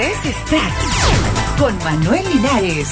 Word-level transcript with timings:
Es 0.00 0.18
Stack 0.18 1.56
con 1.56 1.78
Manuel 1.78 2.24
Linares. 2.34 2.88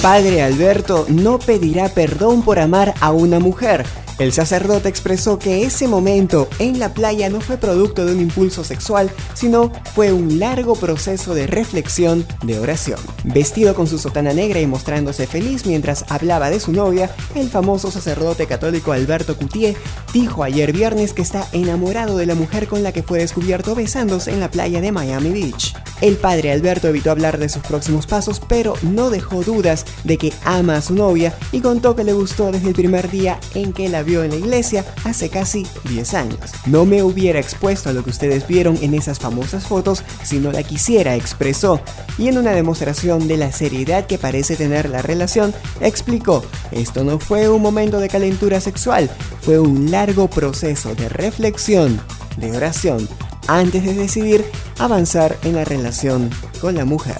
Padre 0.00 0.42
Alberto 0.42 1.04
no 1.10 1.38
pedirá 1.38 1.90
perdón 1.90 2.42
por 2.42 2.58
amar 2.58 2.94
a 3.00 3.12
una 3.12 3.40
mujer 3.40 3.84
el 4.18 4.32
sacerdote 4.32 4.88
expresó 4.88 5.38
que 5.38 5.64
ese 5.64 5.88
momento 5.88 6.48
en 6.58 6.78
la 6.78 6.94
playa 6.94 7.28
no 7.28 7.40
fue 7.40 7.56
producto 7.56 8.04
de 8.04 8.14
un 8.14 8.20
impulso 8.20 8.64
sexual, 8.64 9.10
sino 9.34 9.72
fue 9.94 10.12
un 10.12 10.38
largo 10.38 10.76
proceso 10.76 11.34
de 11.34 11.46
reflexión, 11.46 12.26
de 12.42 12.58
oración. 12.58 13.00
Vestido 13.24 13.74
con 13.74 13.86
su 13.86 13.98
sotana 13.98 14.32
negra 14.32 14.60
y 14.60 14.66
mostrándose 14.66 15.26
feliz 15.26 15.66
mientras 15.66 16.04
hablaba 16.08 16.50
de 16.50 16.60
su 16.60 16.72
novia, 16.72 17.10
el 17.34 17.48
famoso 17.48 17.90
sacerdote 17.90 18.46
católico 18.46 18.92
Alberto 18.92 19.36
Coutier 19.36 19.76
dijo 20.12 20.44
ayer 20.44 20.72
viernes 20.72 21.12
que 21.12 21.22
está 21.22 21.46
enamorado 21.52 22.16
de 22.16 22.26
la 22.26 22.34
mujer 22.34 22.68
con 22.68 22.82
la 22.82 22.92
que 22.92 23.02
fue 23.02 23.18
descubierto 23.18 23.74
besándose 23.74 24.32
en 24.32 24.40
la 24.40 24.50
playa 24.50 24.80
de 24.80 24.92
Miami 24.92 25.30
Beach. 25.30 25.74
El 26.04 26.18
padre 26.18 26.52
Alberto 26.52 26.86
evitó 26.86 27.10
hablar 27.10 27.38
de 27.38 27.48
sus 27.48 27.62
próximos 27.62 28.06
pasos, 28.06 28.38
pero 28.46 28.74
no 28.82 29.08
dejó 29.08 29.42
dudas 29.42 29.86
de 30.04 30.18
que 30.18 30.34
ama 30.44 30.76
a 30.76 30.82
su 30.82 30.94
novia 30.94 31.34
y 31.50 31.62
contó 31.62 31.96
que 31.96 32.04
le 32.04 32.12
gustó 32.12 32.52
desde 32.52 32.68
el 32.68 32.74
primer 32.74 33.10
día 33.10 33.40
en 33.54 33.72
que 33.72 33.88
la 33.88 34.02
vio 34.02 34.22
en 34.22 34.32
la 34.32 34.36
iglesia 34.36 34.84
hace 35.04 35.30
casi 35.30 35.66
10 35.88 36.12
años. 36.12 36.40
No 36.66 36.84
me 36.84 37.02
hubiera 37.02 37.40
expuesto 37.40 37.88
a 37.88 37.94
lo 37.94 38.04
que 38.04 38.10
ustedes 38.10 38.46
vieron 38.46 38.78
en 38.82 38.92
esas 38.92 39.18
famosas 39.18 39.66
fotos 39.66 40.04
si 40.22 40.40
no 40.40 40.52
la 40.52 40.62
quisiera, 40.62 41.16
expresó, 41.16 41.80
y 42.18 42.28
en 42.28 42.36
una 42.36 42.52
demostración 42.52 43.26
de 43.26 43.38
la 43.38 43.50
seriedad 43.50 44.06
que 44.06 44.18
parece 44.18 44.56
tener 44.56 44.90
la 44.90 45.00
relación, 45.00 45.54
explicó, 45.80 46.44
esto 46.70 47.02
no 47.02 47.18
fue 47.18 47.48
un 47.48 47.62
momento 47.62 47.98
de 47.98 48.10
calentura 48.10 48.60
sexual, 48.60 49.08
fue 49.40 49.58
un 49.58 49.90
largo 49.90 50.28
proceso 50.28 50.94
de 50.94 51.08
reflexión, 51.08 51.98
de 52.36 52.54
oración, 52.54 53.08
antes 53.46 53.84
de 53.84 53.94
decidir 53.94 54.44
avanzar 54.78 55.36
en 55.42 55.56
la 55.56 55.64
relación 55.64 56.30
con 56.60 56.74
la 56.74 56.84
mujer. 56.84 57.16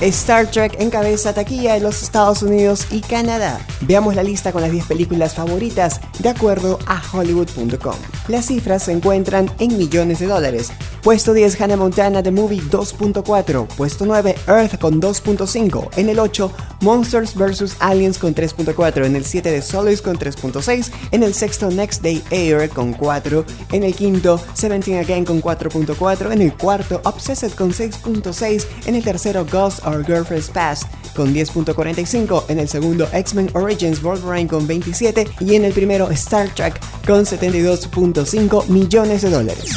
Star 0.00 0.48
Trek 0.48 0.76
encabeza 0.78 1.34
taquilla 1.34 1.76
en 1.76 1.82
los 1.82 2.02
Estados 2.02 2.42
Unidos 2.42 2.86
y 2.90 3.00
Canadá. 3.00 3.58
Veamos 3.80 4.14
la 4.14 4.22
lista 4.22 4.52
con 4.52 4.62
las 4.62 4.70
10 4.70 4.86
películas 4.86 5.34
favoritas 5.34 6.00
de 6.20 6.28
acuerdo 6.28 6.78
a 6.86 7.02
hollywood.com. 7.12 7.96
Las 8.28 8.46
cifras 8.46 8.84
se 8.84 8.92
encuentran 8.92 9.50
en 9.58 9.76
millones 9.76 10.20
de 10.20 10.26
dólares. 10.26 10.70
Puesto 11.02 11.32
10 11.32 11.60
Hannah 11.60 11.76
Montana 11.76 12.22
The 12.22 12.30
Movie 12.30 12.60
2.4. 12.60 13.66
Puesto 13.68 14.04
9 14.06 14.34
Earth 14.46 14.78
con 14.78 15.00
2.5. 15.00 15.90
En 15.96 16.08
el 16.08 16.18
8 16.18 16.50
Monsters 16.80 17.34
vs. 17.34 17.76
Aliens 17.80 18.18
con 18.18 18.34
3.4. 18.34 19.06
En 19.06 19.16
el 19.16 19.24
7 19.24 19.50
The 19.50 19.62
Solace 19.62 20.02
con 20.02 20.18
3.6. 20.18 20.90
En 21.12 21.22
el 21.22 21.34
sexto 21.34 21.70
Next 21.70 22.02
Day 22.02 22.22
Air 22.30 22.68
con 22.68 22.92
4. 22.92 23.44
En 23.72 23.84
el 23.84 23.94
quinto 23.94 24.40
Seventeen 24.54 24.98
Again 24.98 25.24
con 25.24 25.40
4.4. 25.40 26.32
En 26.32 26.42
el 26.42 26.54
cuarto 26.54 27.00
Obsessed 27.04 27.52
con 27.52 27.72
6.6. 27.72 28.66
En 28.86 28.94
el 28.94 29.04
tercero 29.04 29.46
Ghost 29.50 29.86
Our 29.86 30.04
Girlfriend's 30.04 30.50
Past 30.50 30.84
con 31.18 31.34
10.45, 31.34 32.44
en 32.48 32.60
el 32.60 32.68
segundo 32.68 33.08
X-Men 33.12 33.50
Origins 33.54 34.00
Wolverine 34.00 34.48
con 34.48 34.68
27 34.68 35.26
y 35.40 35.56
en 35.56 35.64
el 35.64 35.72
primero 35.72 36.08
Star 36.12 36.48
Trek 36.54 36.80
con 37.04 37.24
72.5 37.24 38.68
millones 38.68 39.22
de 39.22 39.30
dólares. 39.30 39.74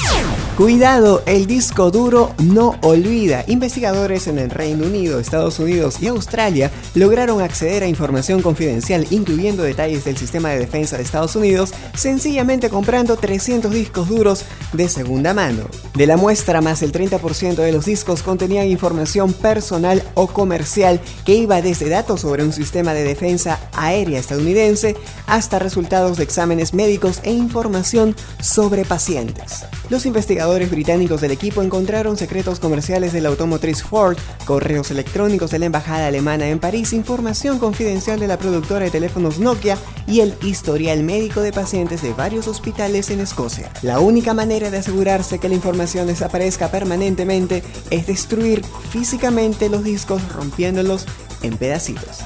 Cuidado, 0.62 1.24
el 1.26 1.48
disco 1.48 1.90
duro 1.90 2.36
no 2.38 2.76
olvida. 2.84 3.44
Investigadores 3.48 4.28
en 4.28 4.38
el 4.38 4.52
Reino 4.52 4.86
Unido, 4.86 5.20
Estados 5.20 5.58
Unidos 5.58 5.98
y 6.00 6.06
Australia 6.06 6.70
lograron 6.94 7.42
acceder 7.42 7.82
a 7.82 7.88
información 7.88 8.44
confidencial, 8.44 9.08
incluyendo 9.10 9.64
detalles 9.64 10.06
del 10.06 10.18
sistema 10.18 10.50
de 10.50 10.60
defensa 10.60 10.98
de 10.98 11.02
Estados 11.04 11.36
Unidos, 11.36 11.74
sencillamente 11.96 12.70
comprando 12.70 13.18
300 13.18 13.74
discos 13.74 14.08
duros 14.08 14.46
de 14.74 14.88
segunda 14.88 15.34
mano. 15.34 15.64
De 15.96 16.06
la 16.06 16.16
muestra, 16.16 16.62
más 16.62 16.84
el 16.84 16.92
30% 16.92 17.56
de 17.56 17.72
los 17.72 17.86
discos 17.86 18.22
contenían 18.22 18.68
información 18.68 19.34
personal 19.34 20.04
o 20.14 20.28
comercial 20.28 21.02
que 21.26 21.34
iba 21.34 21.64
desde 21.64 21.90
datos 21.90 22.22
sobre 22.22 22.44
un 22.44 22.54
sistema 22.54 22.94
de 22.94 23.04
defensa 23.04 23.60
aérea 23.74 24.20
estadounidense 24.20 24.96
hasta 25.26 25.58
resultados 25.58 26.18
de 26.18 26.24
exámenes 26.24 26.76
médicos 26.76 27.20
e 27.24 27.32
información 27.32 28.16
sobre 28.40 28.86
pacientes. 28.86 29.66
Los 29.90 30.06
investigadores 30.52 30.72
británicos 30.72 31.22
del 31.22 31.32
equipo 31.32 31.62
encontraron 31.62 32.18
secretos 32.18 32.60
comerciales 32.60 33.14
de 33.14 33.22
la 33.22 33.30
automotriz 33.30 33.84
Ford, 33.84 34.18
correos 34.46 34.92
electrónicos 34.92 35.50
de 35.52 35.60
la 35.60 35.68
embajada 35.68 36.08
alemana 36.08 36.50
en 36.50 36.60
París, 36.60 36.92
información 36.92 37.58
confidencial 37.58 38.20
de 38.20 38.28
la 38.28 38.38
productora 38.38 38.84
de 38.84 38.92
teléfonos 38.92 39.40
Nokia 39.40 39.78
y 40.08 40.20
el 40.20 40.36
historial 40.42 41.04
médico 41.04 41.42
de 41.42 41.54
pacientes 41.54 42.02
de 42.02 42.14
varios 42.14 42.48
hospitales 42.48 43.10
en 43.12 43.22
Escocia. 43.22 43.72
La 43.82 44.00
única 44.00 44.34
manera 44.34 44.70
de 44.70 44.80
asegurarse 44.80 45.40
que 45.40 45.48
la 45.48 45.56
información 45.56 46.08
desaparezca 46.08 46.70
permanentemente 46.70 47.64
es 47.90 48.08
destruir 48.08 48.62
físicamente 48.90 49.70
los 49.70 49.86
discos 49.86 50.22
rompiéndolos 50.34 51.06
en 51.44 51.56
pedacitos. 51.56 52.20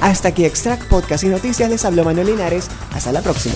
Hasta 0.00 0.28
aquí 0.28 0.44
Extract 0.44 0.82
Podcast 0.88 1.22
y 1.22 1.28
Noticias 1.28 1.70
les 1.70 1.84
habló 1.84 2.04
Manuel 2.04 2.26
Linares. 2.26 2.68
Hasta 2.92 3.12
la 3.12 3.22
próxima. 3.22 3.54